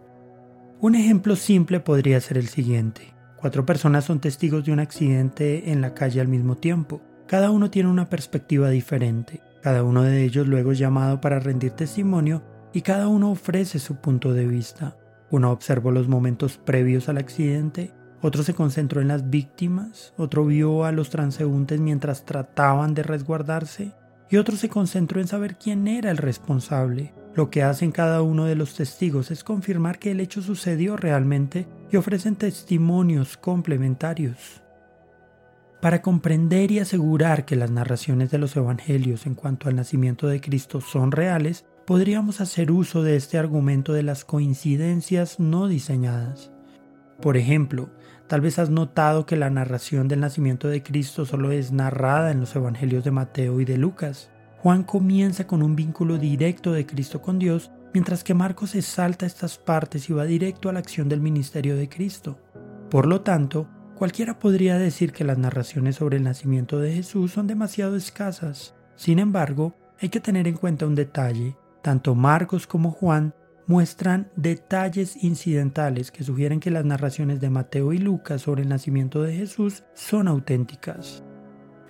Un 0.81 0.95
ejemplo 0.95 1.37
simple 1.37 1.81
podría 1.81 2.19
ser 2.23 2.39
el 2.39 2.49
siguiente. 2.49 3.13
Cuatro 3.37 3.67
personas 3.67 4.07
son 4.07 4.21
testigos 4.21 4.65
de 4.65 4.73
un 4.73 4.81
accidente 4.81 5.71
en 5.71 5.83
la 5.83 5.93
calle 5.93 6.23
al 6.23 6.29
mismo 6.29 6.57
tiempo. 6.57 7.03
Cada 7.27 7.51
uno 7.51 7.71
tiene 7.71 7.91
una 7.91 8.09
perspectiva 8.09 8.71
diferente. 8.71 9.43
Cada 9.63 9.83
uno 9.85 10.03
de 10.03 10.25
ellos 10.25 10.47
luego 10.47 10.73
es 10.73 10.79
llamado 10.79 11.21
para 11.21 11.39
rendir 11.39 11.73
testimonio 11.73 12.43
y 12.73 12.81
cada 12.81 13.09
uno 13.09 13.31
ofrece 13.31 13.79
su 13.79 13.97
punto 13.97 14.33
de 14.33 14.47
vista. 14.47 14.97
Uno 15.31 15.51
observó 15.51 15.91
los 15.91 16.09
momentos 16.09 16.57
previos 16.57 17.09
al 17.09 17.19
accidente, 17.19 17.93
otro 18.23 18.43
se 18.43 18.55
concentró 18.55 19.01
en 19.01 19.09
las 19.09 19.31
víctimas, 19.31 20.15
otro 20.17 20.45
vio 20.47 20.85
a 20.85 20.93
los 20.93 21.11
transeúntes 21.11 21.81
mientras 21.81 22.25
trataban 22.25 22.95
de 22.95 23.03
resguardarse, 23.03 23.93
y 24.31 24.37
otro 24.37 24.57
se 24.57 24.69
concentró 24.69 25.21
en 25.21 25.29
saber 25.29 25.57
quién 25.57 25.89
era 25.89 26.11
el 26.11 26.17
responsable. 26.17 27.15
Lo 27.35 27.51
que 27.51 27.63
hacen 27.63 27.93
cada 27.93 28.23
uno 28.23 28.45
de 28.45 28.57
los 28.57 28.75
testigos 28.75 29.31
es 29.31 29.45
confirmar 29.45 29.99
que 29.99 30.11
el 30.11 30.21
hecho 30.21 30.43
sucedió 30.43 30.97
realmente 30.97 31.69
y 31.91 31.97
ofrecen 31.97 32.37
testimonios 32.37 33.37
complementarios. 33.37 34.63
Para 35.81 36.03
comprender 36.03 36.71
y 36.71 36.79
asegurar 36.79 37.47
que 37.47 37.57
las 37.57 37.71
narraciones 37.71 38.31
de 38.31 38.37
los 38.37 38.55
evangelios 38.55 39.25
en 39.25 39.35
cuanto 39.35 39.69
al 39.69 39.77
nacimiento 39.77 40.27
de 40.27 40.43
Cristo 40.43 40.83
son 40.83 41.11
reales, 41.11 41.65
podríamos 41.87 42.43
hacer 42.43 42.71
uso 42.71 43.03
de 43.03 43.17
este 43.17 43.39
argumento 43.39 43.95
de 43.95 44.03
las 44.03 44.27
coincidencias 44.27 45.41
no 45.41 45.69
diseñadas. 45.69 46.53
Por 47.23 47.39
ejemplo, 47.39 47.89
tal 48.27 48.43
vez 48.43 48.59
has 48.59 48.69
notado 48.69 49.25
que 49.25 49.37
la 49.37 49.49
narración 49.49 50.07
del 50.07 50.21
nacimiento 50.21 50.69
de 50.69 50.83
Cristo 50.83 51.25
solo 51.25 51.51
es 51.51 51.73
narrada 51.73 52.31
en 52.31 52.41
los 52.41 52.55
evangelios 52.55 53.03
de 53.03 53.11
Mateo 53.11 53.59
y 53.59 53.65
de 53.65 53.79
Lucas. 53.79 54.31
Juan 54.59 54.83
comienza 54.83 55.47
con 55.47 55.63
un 55.63 55.77
vínculo 55.77 56.19
directo 56.19 56.73
de 56.73 56.85
Cristo 56.85 57.23
con 57.23 57.39
Dios, 57.39 57.71
mientras 57.95 58.23
que 58.23 58.35
Marcos 58.35 58.71
se 58.71 58.83
salta 58.83 59.25
estas 59.25 59.57
partes 59.57 60.11
y 60.11 60.13
va 60.13 60.25
directo 60.25 60.69
a 60.69 60.75
la 60.75 60.81
acción 60.81 61.09
del 61.09 61.23
ministerio 61.23 61.75
de 61.75 61.89
Cristo. 61.89 62.39
Por 62.91 63.07
lo 63.07 63.23
tanto, 63.23 63.67
Cualquiera 64.01 64.39
podría 64.39 64.79
decir 64.79 65.13
que 65.13 65.25
las 65.25 65.37
narraciones 65.37 65.97
sobre 65.97 66.17
el 66.17 66.23
nacimiento 66.23 66.79
de 66.79 66.91
Jesús 66.91 67.33
son 67.33 67.47
demasiado 67.47 67.97
escasas. 67.97 68.75
Sin 68.97 69.19
embargo, 69.19 69.75
hay 70.01 70.09
que 70.09 70.21
tener 70.21 70.49
en 70.49 70.57
cuenta 70.57 70.87
un 70.87 70.95
detalle. 70.95 71.55
Tanto 71.83 72.15
Marcos 72.15 72.67
como 72.67 72.93
Juan 72.93 73.35
muestran 73.67 74.31
detalles 74.37 75.23
incidentales 75.23 76.11
que 76.11 76.25
sugieren 76.25 76.61
que 76.61 76.71
las 76.71 76.87
narraciones 76.87 77.43
de 77.43 77.51
Mateo 77.51 77.93
y 77.93 77.99
Lucas 77.99 78.41
sobre 78.41 78.63
el 78.63 78.71
nacimiento 78.71 79.21
de 79.21 79.35
Jesús 79.35 79.85
son 79.93 80.29
auténticas. 80.29 81.23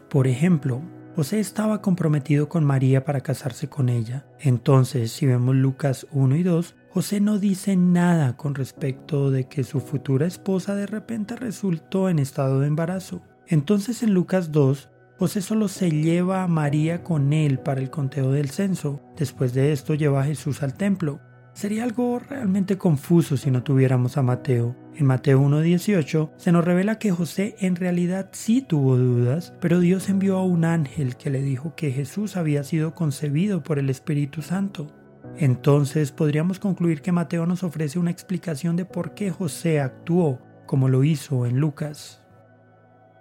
Por 0.08 0.26
ejemplo, 0.26 0.82
José 1.14 1.38
estaba 1.38 1.80
comprometido 1.80 2.48
con 2.48 2.64
María 2.64 3.04
para 3.04 3.20
casarse 3.20 3.68
con 3.68 3.88
ella. 3.88 4.26
Entonces, 4.40 5.12
si 5.12 5.26
vemos 5.26 5.54
Lucas 5.54 6.08
1 6.10 6.34
y 6.34 6.42
2, 6.42 6.74
José 6.92 7.20
no 7.20 7.38
dice 7.38 7.76
nada 7.76 8.37
con 8.37 8.56
respecto 8.56 9.30
de 9.30 9.47
que 9.47 9.62
su 9.62 9.78
futura 9.78 10.26
esposa 10.26 10.75
de 10.75 10.88
repente 10.88 11.37
resultó 11.37 12.09
en 12.09 12.18
estado 12.18 12.59
de 12.59 12.66
embarazo. 12.66 13.23
Entonces 13.47 14.02
en 14.02 14.12
Lucas 14.12 14.50
2, 14.50 14.90
José 15.16 15.40
solo 15.40 15.68
se 15.68 15.92
lleva 15.92 16.42
a 16.42 16.49
María 16.49 17.04
con 17.04 17.32
él 17.32 17.61
para 17.61 17.80
el 17.80 17.90
conteo 17.90 18.32
del 18.32 18.50
censo. 18.50 19.00
Después 19.16 19.54
de 19.54 19.70
esto 19.70 19.94
lleva 19.94 20.23
a 20.23 20.25
Jesús 20.25 20.64
al 20.64 20.75
templo. 20.75 21.20
Sería 21.52 21.85
algo 21.85 22.18
realmente 22.18 22.76
confuso 22.76 23.37
si 23.37 23.52
no 23.52 23.62
tuviéramos 23.62 24.16
a 24.16 24.23
Mateo. 24.23 24.75
En 24.97 25.06
Mateo 25.06 25.40
1.18 25.40 26.30
se 26.38 26.50
nos 26.50 26.64
revela 26.64 26.99
que 26.99 27.12
José 27.12 27.54
en 27.61 27.76
realidad 27.76 28.30
sí 28.32 28.62
tuvo 28.62 28.97
dudas, 28.97 29.52
pero 29.61 29.78
Dios 29.78 30.09
envió 30.09 30.38
a 30.38 30.44
un 30.44 30.64
ángel 30.64 31.16
que 31.16 31.30
le 31.30 31.40
dijo 31.40 31.76
que 31.76 31.92
Jesús 31.92 32.37
había 32.37 32.64
sido 32.64 32.97
concebido 32.97 33.62
por 33.62 33.78
el 33.78 33.90
Espíritu 33.90 34.42
Santo. 34.42 34.88
Entonces 35.37 36.12
podríamos 36.12 36.58
concluir 36.58 37.02
que 37.02 37.12
Mateo 37.12 37.46
nos 37.46 37.62
ofrece 37.62 37.99
una 37.99 38.10
explicación 38.10 38.76
de 38.76 38.84
por 38.84 39.14
qué 39.14 39.30
José 39.30 39.80
actuó 39.80 40.38
como 40.66 40.88
lo 40.88 41.02
hizo 41.02 41.46
en 41.46 41.58
Lucas. 41.58 42.22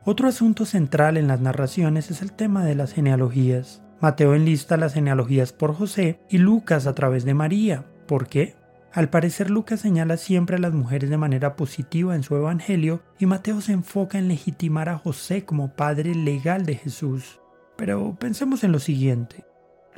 Otro 0.06 0.28
asunto 0.28 0.66
central 0.66 1.18
en 1.18 1.28
las 1.28 1.42
narraciones 1.42 2.12
es 2.12 2.22
el 2.22 2.32
tema 2.32 2.64
de 2.64 2.76
las 2.76 2.94
genealogías. 2.94 3.82
Mateo 4.02 4.34
enlista 4.34 4.78
las 4.78 4.94
genealogías 4.94 5.52
por 5.52 5.74
José 5.74 6.20
y 6.30 6.38
Lucas 6.38 6.88
a 6.88 6.94
través 6.94 7.26
de 7.26 7.34
María. 7.34 7.86
¿Por 8.08 8.28
qué? 8.28 8.56
Al 8.92 9.10
parecer 9.10 9.50
Lucas 9.50 9.82
señala 9.82 10.18
siempre 10.18 10.56
a 10.56 10.60
las 10.60 10.74
mujeres 10.74 11.10
de 11.10 11.18
manera 11.18 11.56
positiva 11.56 12.16
en 12.16 12.24
su 12.24 12.36
Evangelio 12.36 13.02
y 13.20 13.28
Mateo 13.28 13.62
se 13.62 13.74
enfoca 13.74 14.18
en 14.18 14.28
legitimar 14.28 14.90
a 14.90 14.98
José 14.98 15.46
como 15.46 15.74
padre 15.74 16.16
legal 16.16 16.66
de 16.66 16.76
Jesús. 16.76 17.40
Pero 17.76 18.16
pensemos 18.20 18.64
en 18.64 18.72
lo 18.72 18.80
siguiente. 18.80 19.49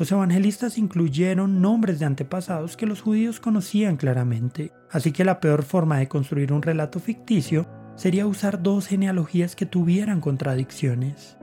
Los 0.02 0.12
evangelistas 0.12 0.80
incluyeron 0.80 1.62
nombres 1.62 2.00
de 2.00 2.06
antepasados 2.06 2.76
que 2.76 2.88
los 2.88 3.02
judíos 3.02 3.40
conocían 3.40 3.98
claramente, 3.98 4.74
así 4.90 5.12
que 5.12 5.24
la 5.24 5.40
peor 5.40 5.62
forma 5.62 6.00
de 6.00 6.08
construir 6.08 6.54
un 6.54 6.64
relato 6.64 7.00
ficticio 7.00 7.68
sería 7.94 8.26
usar 8.26 8.64
dos 8.64 8.88
genealogías 8.88 9.56
que 9.56 9.68
tuvieran 9.68 10.20
contradicciones. 10.20 11.38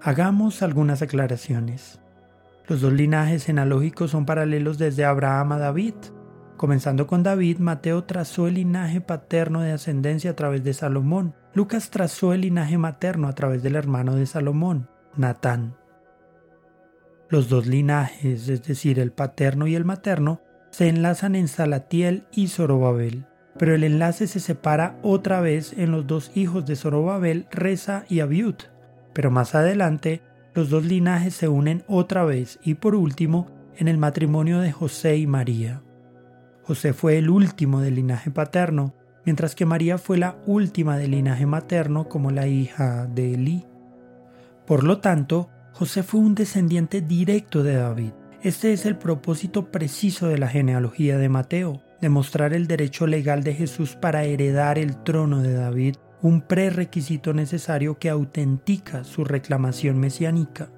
Hagamos 0.00 0.62
algunas 0.62 1.02
aclaraciones. 1.02 1.98
Los 2.68 2.82
dos 2.82 2.92
linajes 2.92 3.44
genealógicos 3.44 4.12
son 4.12 4.26
paralelos 4.26 4.78
desde 4.78 5.04
Abraham 5.04 5.50
a 5.50 5.58
David. 5.58 5.94
Comenzando 6.56 7.08
con 7.08 7.24
David, 7.24 7.58
Mateo 7.58 8.04
trazó 8.04 8.46
el 8.46 8.54
linaje 8.54 9.00
paterno 9.00 9.60
de 9.60 9.72
ascendencia 9.72 10.30
a 10.30 10.36
través 10.36 10.62
de 10.62 10.72
Salomón. 10.72 11.34
Lucas 11.52 11.90
trazó 11.90 12.32
el 12.32 12.42
linaje 12.42 12.78
materno 12.78 13.26
a 13.26 13.32
través 13.32 13.64
del 13.64 13.74
hermano 13.74 14.14
de 14.14 14.26
Salomón, 14.26 14.88
Natán. 15.16 15.74
Los 17.28 17.48
dos 17.48 17.66
linajes, 17.66 18.48
es 18.48 18.62
decir, 18.62 18.98
el 19.00 19.10
paterno 19.10 19.66
y 19.66 19.74
el 19.74 19.84
materno, 19.84 20.40
se 20.70 20.88
enlazan 20.88 21.34
en 21.34 21.48
Salatiel 21.48 22.24
y 22.30 22.48
Zorobabel, 22.48 23.26
pero 23.58 23.74
el 23.74 23.82
enlace 23.82 24.26
se 24.26 24.40
separa 24.40 24.98
otra 25.02 25.40
vez 25.40 25.72
en 25.76 25.90
los 25.90 26.06
dos 26.06 26.30
hijos 26.34 26.66
de 26.66 26.76
Zorobabel, 26.76 27.46
Reza 27.50 28.04
y 28.08 28.20
Abiud. 28.20 28.56
Pero 29.12 29.30
más 29.30 29.54
adelante, 29.54 30.22
los 30.54 30.70
dos 30.70 30.84
linajes 30.84 31.34
se 31.34 31.48
unen 31.48 31.82
otra 31.88 32.24
vez 32.24 32.60
y 32.62 32.74
por 32.74 32.94
último 32.94 33.48
en 33.76 33.88
el 33.88 33.98
matrimonio 33.98 34.60
de 34.60 34.72
José 34.72 35.16
y 35.16 35.26
María. 35.26 35.82
José 36.62 36.92
fue 36.92 37.18
el 37.18 37.28
último 37.28 37.80
del 37.80 37.96
linaje 37.96 38.30
paterno, 38.30 38.94
mientras 39.24 39.54
que 39.54 39.66
María 39.66 39.98
fue 39.98 40.18
la 40.18 40.36
última 40.46 40.96
del 40.96 41.12
linaje 41.12 41.46
materno 41.46 42.08
como 42.08 42.30
la 42.30 42.46
hija 42.46 43.06
de 43.06 43.34
Elí. 43.34 43.64
Por 44.66 44.84
lo 44.84 44.98
tanto, 44.98 45.48
José 45.78 46.02
fue 46.02 46.20
un 46.20 46.34
descendiente 46.34 47.02
directo 47.02 47.62
de 47.62 47.74
David. 47.74 48.12
Este 48.40 48.72
es 48.72 48.86
el 48.86 48.96
propósito 48.96 49.70
preciso 49.70 50.26
de 50.26 50.38
la 50.38 50.48
genealogía 50.48 51.18
de 51.18 51.28
Mateo, 51.28 51.82
demostrar 52.00 52.54
el 52.54 52.66
derecho 52.66 53.06
legal 53.06 53.42
de 53.44 53.52
Jesús 53.52 53.94
para 53.94 54.24
heredar 54.24 54.78
el 54.78 54.96
trono 55.02 55.42
de 55.42 55.52
David, 55.52 55.96
un 56.22 56.40
prerequisito 56.40 57.34
necesario 57.34 57.98
que 57.98 58.08
autentica 58.08 59.04
su 59.04 59.22
reclamación 59.22 59.98
mesiánica. 59.98 60.70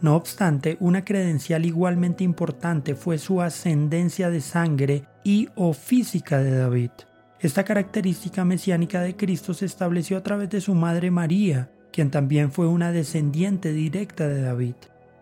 No 0.00 0.16
obstante, 0.16 0.78
una 0.80 1.04
credencial 1.04 1.64
igualmente 1.64 2.24
importante 2.24 2.96
fue 2.96 3.18
su 3.18 3.40
ascendencia 3.40 4.30
de 4.30 4.40
sangre 4.40 5.04
y 5.22 5.48
o 5.54 5.72
física 5.72 6.38
de 6.38 6.58
David. 6.58 6.90
Esta 7.38 7.62
característica 7.62 8.44
mesiánica 8.44 9.00
de 9.00 9.14
Cristo 9.14 9.54
se 9.54 9.66
estableció 9.66 10.16
a 10.16 10.24
través 10.24 10.50
de 10.50 10.60
su 10.60 10.74
madre 10.74 11.12
María, 11.12 11.70
quien 11.94 12.10
también 12.10 12.50
fue 12.50 12.66
una 12.66 12.90
descendiente 12.90 13.72
directa 13.72 14.26
de 14.26 14.42
David. 14.42 14.74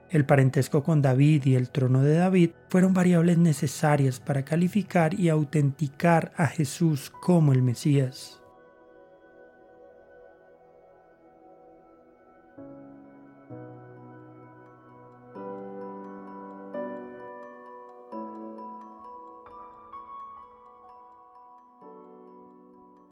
El 0.09 0.25
parentesco 0.25 0.83
con 0.83 1.03
David 1.03 1.45
y 1.45 1.55
el 1.55 1.69
trono 1.69 2.03
de 2.03 2.15
David 2.15 2.53
fueron 2.71 2.95
variables 2.95 3.37
necesarias 3.37 4.21
para 4.21 4.43
calificar 4.43 5.13
y 5.13 5.29
autenticar 5.29 6.33
a 6.35 6.47
Jesús 6.47 7.11
como 7.11 7.53
el 7.53 7.61
Mesías. 7.61 8.41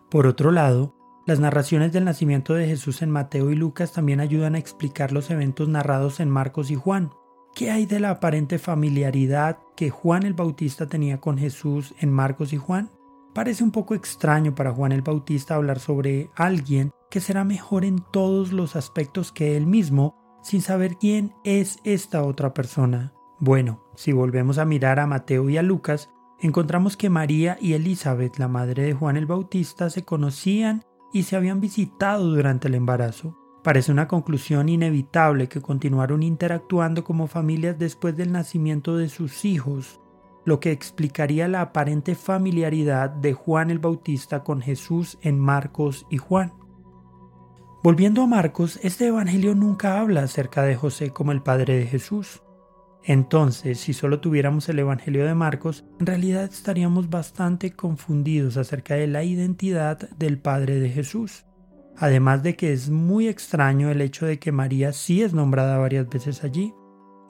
Por 0.09 0.27
otro 0.27 0.51
lado, 0.51 1.00
las 1.31 1.39
narraciones 1.39 1.93
del 1.93 2.07
nacimiento 2.07 2.55
de 2.55 2.67
Jesús 2.67 3.03
en 3.03 3.11
Mateo 3.11 3.53
y 3.53 3.55
Lucas 3.55 3.93
también 3.93 4.19
ayudan 4.19 4.57
a 4.57 4.59
explicar 4.59 5.13
los 5.13 5.31
eventos 5.31 5.69
narrados 5.69 6.19
en 6.19 6.29
Marcos 6.29 6.73
y 6.73 6.75
Juan. 6.75 7.13
¿Qué 7.55 7.71
hay 7.71 7.87
de 7.87 8.01
la 8.01 8.11
aparente 8.11 8.59
familiaridad 8.59 9.61
que 9.77 9.91
Juan 9.91 10.25
el 10.25 10.35
Bautista 10.35 10.89
tenía 10.89 11.21
con 11.21 11.39
Jesús 11.39 11.95
en 12.01 12.11
Marcos 12.11 12.53
y 12.53 12.57
Juan? 12.57 12.91
Parece 13.33 13.63
un 13.63 13.71
poco 13.71 13.95
extraño 13.95 14.57
para 14.57 14.73
Juan 14.73 14.91
el 14.91 15.03
Bautista 15.03 15.55
hablar 15.55 15.79
sobre 15.79 16.31
alguien 16.35 16.91
que 17.13 17.21
será 17.21 17.45
mejor 17.45 17.85
en 17.85 18.05
todos 18.11 18.53
los 18.53 18.75
aspectos 18.75 19.31
que 19.31 19.57
él 19.57 19.69
mismo, 19.69 20.17
sin 20.43 20.63
saber 20.63 20.97
quién 20.97 21.33
es 21.45 21.79
esta 21.85 22.25
otra 22.25 22.55
persona. 22.55 23.13
Bueno, 23.39 23.85
si 23.95 24.11
volvemos 24.11 24.59
a 24.59 24.65
mirar 24.65 24.99
a 24.99 25.07
Mateo 25.07 25.49
y 25.49 25.59
a 25.59 25.63
Lucas, 25.63 26.11
encontramos 26.41 26.97
que 26.97 27.09
María 27.09 27.57
y 27.61 27.75
Elizabeth, 27.75 28.37
la 28.39 28.49
madre 28.49 28.83
de 28.83 28.95
Juan 28.95 29.17
el 29.17 29.27
Bautista, 29.27 29.91
se 29.91 30.05
conocían 30.05 30.83
y 31.13 31.25
se 31.25 31.37
habían 31.37 31.61
visitado 31.61 32.27
durante 32.29 32.69
el 32.69 32.75
embarazo. 32.75 33.37
Parece 33.63 33.93
una 33.93 34.09
conclusión 34.09 34.69
inevitable 34.69 35.49
que 35.49 35.61
continuaron 35.61 36.23
interactuando 36.23 37.05
como 37.05 37.27
familias 37.27 37.79
después 37.79 38.17
del 38.17 38.33
nacimiento 38.33 38.97
de 38.97 39.09
sus 39.09 39.45
hijos, 39.45 40.01
lo 40.47 40.61
que 40.61 40.73
explicaría 40.73 41.47
la 41.47 41.61
aparente 41.61 42.15
familiaridad 42.15 43.11
de 43.11 43.35
Juan 43.35 43.71
el 43.71 43.79
Bautista 43.79 44.43
con 44.43 44.63
Jesús 44.63 45.19
en 45.21 45.39
Marcos 45.39 46.07
y 46.11 46.17
Juan. 46.17 46.55
Volviendo 47.83 48.23
a 48.23 48.27
Marcos, 48.27 48.79
este 48.83 49.07
Evangelio 49.07 49.55
nunca 49.55 50.01
habla 50.01 50.23
acerca 50.23 50.63
de 50.63 50.77
José 50.77 51.11
como 51.11 51.33
el 51.33 51.43
padre 51.43 51.79
de 51.79 51.87
Jesús. 51.87 52.43
Entonces, 53.05 53.81
si 53.81 53.93
solo 53.93 54.21
tuviéramos 54.21 54.69
el 54.69 54.79
Evangelio 54.79 55.25
de 55.25 55.35
Marcos, 55.35 55.85
en 55.99 56.07
realidad 56.07 56.45
estaríamos 56.45 57.09
bastante 57.09 57.73
confundidos 57.73 58.57
acerca 58.57 58.95
de 58.95 59.07
la 59.07 59.25
identidad 59.25 60.11
del 60.11 60.39
Padre 60.39 60.81
de 60.81 60.91
Jesús. 60.91 61.47
Además 61.97 62.43
de 62.43 62.57
que 62.57 62.73
es 62.73 62.91
muy 62.91 63.29
extraño 63.29 63.91
el 63.91 64.01
hecho 64.01 64.27
de 64.27 64.39
que 64.39 64.53
María 64.53 64.93
sí 64.93 65.23
es 65.23 65.33
nombrada 65.33 65.79
varias 65.79 66.09
veces 66.09 66.45
allí. 66.45 66.75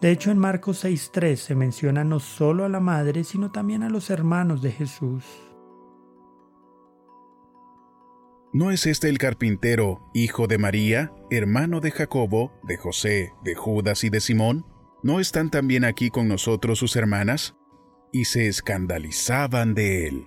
De 0.01 0.11
hecho, 0.11 0.31
en 0.31 0.39
Marcos 0.39 0.85
6.3 0.85 1.37
se 1.37 1.55
menciona 1.55 2.05
no 2.05 2.21
solo 2.21 2.65
a 2.65 2.69
la 2.69 2.81
madre, 2.81 3.23
sino 3.23 3.53
también 3.53 3.83
a 3.83 3.91
los 3.91 4.11
hermanos 4.11 4.63
de 4.63 4.73
Jesús. 4.73 5.25
¿No 8.53 8.73
es 8.73 8.87
este 8.87 9.09
el 9.09 9.19
carpintero, 9.19 10.11
hijo 10.13 10.49
de 10.49 10.59
María, 10.59 11.13
hermano 11.31 11.81
de 11.81 11.93
Jacobo, 11.93 12.53
de 12.65 12.77
José, 12.77 13.33
de 13.45 13.55
Judas 13.55 14.03
y 14.03 14.11
de 14.11 14.21
Simón? 14.21 14.65
¿No 15.03 15.19
están 15.19 15.51
también 15.51 15.85
aquí 15.85 16.11
con 16.11 16.29
nosotros 16.29 16.79
sus 16.79 16.95
hermanas? 16.97 17.57
Y 18.13 18.27
se 18.27 18.49
escandalizaban 18.49 19.75
de 19.75 20.07
él. 20.07 20.27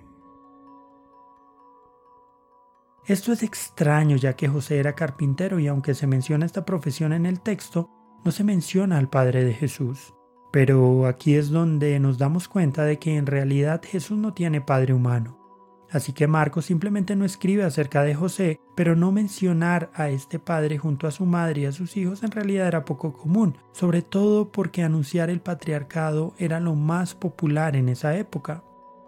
Esto 3.06 3.32
es 3.32 3.42
extraño 3.42 4.16
ya 4.16 4.34
que 4.34 4.48
José 4.48 4.78
era 4.78 4.94
carpintero 4.94 5.60
y 5.60 5.68
aunque 5.68 5.94
se 5.94 6.06
menciona 6.06 6.46
esta 6.46 6.64
profesión 6.64 7.12
en 7.12 7.26
el 7.26 7.40
texto, 7.40 7.90
no 8.24 8.32
se 8.32 8.42
menciona 8.42 8.98
al 8.98 9.10
Padre 9.10 9.44
de 9.44 9.52
Jesús. 9.52 10.14
Pero 10.50 11.06
aquí 11.06 11.34
es 11.34 11.50
donde 11.50 12.00
nos 12.00 12.16
damos 12.16 12.48
cuenta 12.48 12.84
de 12.84 12.98
que 12.98 13.16
en 13.16 13.26
realidad 13.26 13.82
Jesús 13.84 14.16
no 14.16 14.32
tiene 14.32 14.60
Padre 14.60 14.94
humano. 14.94 15.43
Así 15.94 16.12
que 16.12 16.26
Marcos 16.26 16.64
simplemente 16.64 17.14
no 17.14 17.24
escribe 17.24 17.62
acerca 17.62 18.02
de 18.02 18.16
José, 18.16 18.58
pero 18.74 18.96
no 18.96 19.12
mencionar 19.12 19.92
a 19.94 20.08
este 20.08 20.40
padre 20.40 20.76
junto 20.76 21.06
a 21.06 21.12
su 21.12 21.24
madre 21.24 21.60
y 21.60 21.66
a 21.66 21.72
sus 21.72 21.96
hijos 21.96 22.24
en 22.24 22.32
realidad 22.32 22.66
era 22.66 22.84
poco 22.84 23.12
común, 23.12 23.56
sobre 23.70 24.02
todo 24.02 24.50
porque 24.50 24.82
anunciar 24.82 25.30
el 25.30 25.40
patriarcado 25.40 26.34
era 26.36 26.58
lo 26.58 26.74
más 26.74 27.14
popular 27.14 27.76
en 27.76 27.88
esa 27.88 28.16
época. 28.16 28.64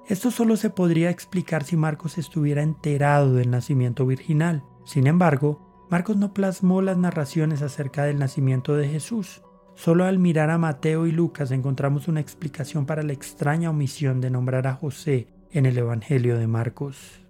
Esto 0.07 0.31
solo 0.31 0.57
se 0.57 0.71
podría 0.71 1.11
explicar 1.11 1.65
si 1.65 1.77
Marcos 1.77 2.19
estuviera 2.19 2.63
enterado 2.63 3.35
del 3.35 3.51
nacimiento 3.51 4.07
virginal. 4.07 4.63
Sin 4.85 5.09
embargo, 5.09 5.87
Marcos 5.91 6.17
no 6.17 6.33
plasmó 6.35 6.83
las 6.83 6.99
narraciones 6.99 7.63
acerca 7.63 8.05
del 8.05 8.21
nacimiento 8.21 8.77
de 8.77 8.89
Jesús. 8.89 9.43
Solo 9.75 10.05
al 10.05 10.21
mirar 10.21 10.51
a 10.51 10.57
Mateo 10.57 11.09
y 11.09 11.11
Lucas 11.11 11.51
encontramos 11.51 12.07
una 12.07 12.21
explicación 12.21 12.87
para 12.87 13.03
la 13.03 13.13
extraña 13.13 13.71
omisión 13.71 14.21
de 14.21 14.31
nombrar 14.31 14.69
a 14.69 14.75
José 14.75 15.27
en 15.53 15.67
el 15.67 15.79
Evangelio 15.79 16.39
de 16.39 16.47
Marcos. 16.47 17.21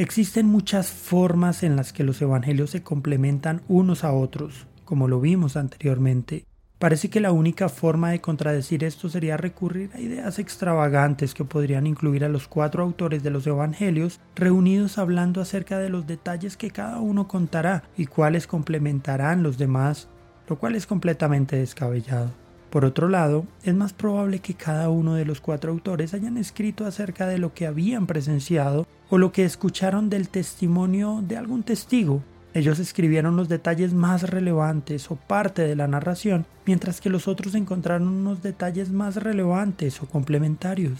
Existen 0.00 0.46
muchas 0.46 0.90
formas 0.90 1.62
en 1.62 1.76
las 1.76 1.92
que 1.92 2.04
los 2.04 2.22
evangelios 2.22 2.70
se 2.70 2.82
complementan 2.82 3.60
unos 3.68 4.02
a 4.02 4.14
otros, 4.14 4.66
como 4.86 5.08
lo 5.08 5.20
vimos 5.20 5.58
anteriormente, 5.58 6.46
Parece 6.80 7.10
que 7.10 7.20
la 7.20 7.30
única 7.30 7.68
forma 7.68 8.10
de 8.10 8.22
contradecir 8.22 8.84
esto 8.84 9.10
sería 9.10 9.36
recurrir 9.36 9.90
a 9.92 10.00
ideas 10.00 10.38
extravagantes 10.38 11.34
que 11.34 11.44
podrían 11.44 11.86
incluir 11.86 12.24
a 12.24 12.30
los 12.30 12.48
cuatro 12.48 12.82
autores 12.82 13.22
de 13.22 13.28
los 13.28 13.46
Evangelios 13.46 14.18
reunidos 14.34 14.96
hablando 14.96 15.42
acerca 15.42 15.78
de 15.78 15.90
los 15.90 16.06
detalles 16.06 16.56
que 16.56 16.70
cada 16.70 16.98
uno 17.00 17.28
contará 17.28 17.82
y 17.98 18.06
cuáles 18.06 18.46
complementarán 18.46 19.42
los 19.42 19.58
demás, 19.58 20.08
lo 20.48 20.58
cual 20.58 20.74
es 20.74 20.86
completamente 20.86 21.56
descabellado. 21.56 22.30
Por 22.70 22.86
otro 22.86 23.10
lado, 23.10 23.44
es 23.62 23.74
más 23.74 23.92
probable 23.92 24.38
que 24.38 24.54
cada 24.54 24.88
uno 24.88 25.16
de 25.16 25.26
los 25.26 25.42
cuatro 25.42 25.72
autores 25.72 26.14
hayan 26.14 26.38
escrito 26.38 26.86
acerca 26.86 27.26
de 27.26 27.36
lo 27.36 27.52
que 27.52 27.66
habían 27.66 28.06
presenciado 28.06 28.86
o 29.10 29.18
lo 29.18 29.32
que 29.32 29.44
escucharon 29.44 30.08
del 30.08 30.30
testimonio 30.30 31.22
de 31.28 31.36
algún 31.36 31.62
testigo 31.62 32.22
ellos 32.52 32.80
escribieron 32.80 33.36
los 33.36 33.48
detalles 33.48 33.94
más 33.94 34.28
relevantes 34.28 35.10
o 35.10 35.16
parte 35.16 35.62
de 35.62 35.76
la 35.76 35.86
narración, 35.86 36.46
mientras 36.66 37.00
que 37.00 37.10
los 37.10 37.28
otros 37.28 37.54
encontraron 37.54 38.08
unos 38.08 38.42
detalles 38.42 38.90
más 38.90 39.16
relevantes 39.16 40.02
o 40.02 40.06
complementarios. 40.06 40.98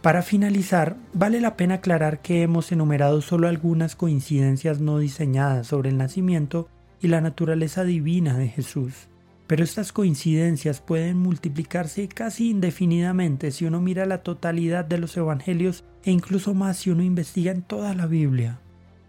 Para 0.00 0.22
finalizar, 0.22 0.96
vale 1.12 1.40
la 1.40 1.56
pena 1.56 1.74
aclarar 1.74 2.20
que 2.20 2.42
hemos 2.42 2.72
enumerado 2.72 3.20
solo 3.20 3.48
algunas 3.48 3.96
coincidencias 3.96 4.80
no 4.80 4.98
diseñadas 4.98 5.66
sobre 5.66 5.90
el 5.90 5.98
nacimiento 5.98 6.68
y 7.02 7.08
la 7.08 7.20
naturaleza 7.20 7.84
divina 7.84 8.38
de 8.38 8.48
Jesús. 8.48 9.08
Pero 9.46 9.62
estas 9.62 9.92
coincidencias 9.92 10.80
pueden 10.80 11.18
multiplicarse 11.18 12.08
casi 12.08 12.50
indefinidamente 12.50 13.50
si 13.50 13.64
uno 13.64 13.80
mira 13.80 14.06
la 14.06 14.22
totalidad 14.22 14.84
de 14.84 14.98
los 14.98 15.16
evangelios 15.16 15.84
e 16.04 16.12
incluso 16.12 16.54
más 16.54 16.78
si 16.78 16.90
uno 16.90 17.02
investiga 17.02 17.52
en 17.52 17.62
toda 17.62 17.94
la 17.94 18.06
Biblia 18.06 18.58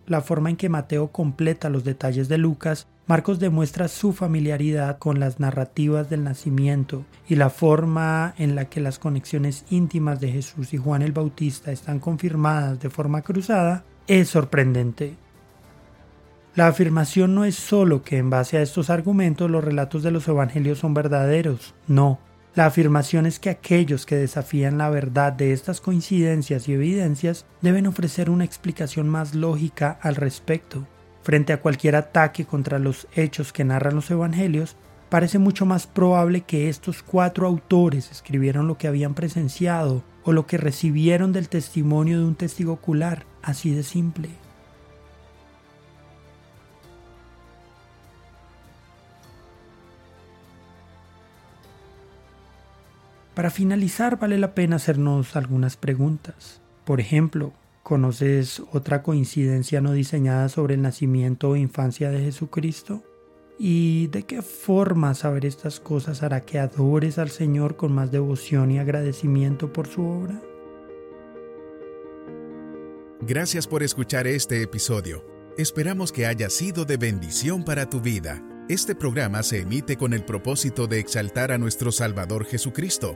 la 0.08 0.22
forma 0.22 0.50
en 0.50 0.56
que 0.56 0.70
Mateo 0.70 1.12
completa 1.12 1.70
los 1.70 1.84
detalles 1.84 2.30
de 2.30 2.38
Lucas, 2.38 2.88
Marcos 3.06 3.40
demuestra 3.40 3.88
su 3.88 4.12
familiaridad 4.12 4.98
con 4.98 5.20
las 5.20 5.40
narrativas 5.40 6.10
del 6.10 6.24
nacimiento 6.24 7.06
y 7.28 7.36
la 7.36 7.50
forma 7.50 8.34
en 8.38 8.56
la 8.56 8.66
que 8.66 8.82
las 8.82 9.00
conexiones 9.00 9.66
íntimas 9.70 10.20
de 10.20 10.32
Jesús 10.32 10.74
y 10.74 10.78
Juan 10.78 11.02
el 11.02 11.12
Bautista 11.12 11.72
están 11.72 12.00
confirmadas 12.00 12.80
de 12.80 12.90
forma 12.90 13.22
cruzada 13.22 13.84
es 14.08 14.30
sorprendente. 14.30 15.16
La 16.56 16.68
afirmación 16.68 17.36
no 17.36 17.46
es 17.46 17.56
sólo 17.56 18.02
que 18.02 18.18
en 18.18 18.30
base 18.30 18.58
a 18.58 18.62
estos 18.62 18.90
argumentos 18.90 19.52
los 19.52 19.64
relatos 19.64 20.04
de 20.04 20.12
los 20.12 20.28
evangelios 20.28 20.80
son 20.80 20.94
verdaderos, 20.94 21.76
no, 21.88 22.20
la 22.58 22.66
afirmación 22.66 23.28
es 23.28 23.38
que 23.38 23.52
aquellos 23.52 24.08
que 24.08 24.16
desafían 24.16 24.80
la 24.80 24.90
verdad 24.90 25.32
de 25.32 25.54
estas 25.54 25.80
coincidencias 25.80 26.68
y 26.68 26.74
evidencias 26.74 27.46
deben 27.62 27.86
ofrecer 27.86 28.32
una 28.32 28.46
explicación 28.46 29.08
más 29.08 29.36
lógica 29.36 30.00
al 30.02 30.16
respecto. 30.16 30.88
Frente 31.22 31.54
a 31.54 31.62
cualquier 31.62 31.96
ataque 31.96 32.46
contra 32.46 32.80
los 32.80 33.08
hechos 33.16 33.54
que 33.54 33.64
narran 33.64 33.94
los 33.94 34.10
evangelios, 34.10 34.76
parece 35.10 35.38
mucho 35.38 35.68
más 35.68 35.86
probable 35.86 36.42
que 36.42 36.68
estos 36.68 37.04
cuatro 37.04 37.46
autores 37.46 38.10
escribieron 38.10 38.68
lo 38.68 38.76
que 38.76 38.88
habían 38.88 39.14
presenciado 39.14 40.02
o 40.24 40.32
lo 40.32 40.48
que 40.48 40.58
recibieron 40.58 41.34
del 41.34 41.50
testimonio 41.50 42.18
de 42.18 42.26
un 42.26 42.34
testigo 42.34 42.74
ocular, 42.74 43.28
así 43.44 43.70
de 43.70 43.84
simple. 43.84 44.30
Para 53.38 53.52
finalizar, 53.52 54.18
vale 54.18 54.40
la 54.40 54.56
pena 54.56 54.78
hacernos 54.78 55.36
algunas 55.36 55.78
preguntas. 55.78 56.60
Por 56.86 57.00
ejemplo, 57.00 57.54
¿conoces 57.84 58.64
otra 58.72 59.04
coincidencia 59.04 59.80
no 59.80 59.92
diseñada 59.92 60.50
sobre 60.50 60.74
el 60.74 60.82
nacimiento 60.82 61.50
o 61.50 61.56
infancia 61.56 62.10
de 62.10 62.20
Jesucristo? 62.22 63.04
¿Y 63.60 64.08
de 64.08 64.24
qué 64.24 64.42
forma 64.42 65.14
saber 65.14 65.46
estas 65.46 65.80
cosas 65.80 66.24
hará 66.24 66.46
que 66.46 66.58
adores 66.58 67.20
al 67.20 67.30
Señor 67.30 67.76
con 67.76 67.92
más 67.92 68.12
devoción 68.12 68.72
y 68.72 68.80
agradecimiento 68.80 69.72
por 69.72 69.86
su 69.86 70.04
obra? 70.04 70.42
Gracias 73.22 73.68
por 73.68 73.84
escuchar 73.84 74.26
este 74.26 74.64
episodio. 74.64 75.24
Esperamos 75.60 76.12
que 76.12 76.26
haya 76.26 76.50
sido 76.50 76.86
de 76.86 76.98
bendición 76.98 77.64
para 77.64 77.88
tu 77.88 78.02
vida. 78.02 78.42
Este 78.68 78.96
programa 78.96 79.44
se 79.44 79.60
emite 79.60 79.96
con 79.96 80.14
el 80.14 80.26
propósito 80.26 80.88
de 80.88 81.00
exaltar 81.00 81.52
a 81.52 81.60
nuestro 81.60 81.92
Salvador 81.92 82.44
Jesucristo 82.44 83.16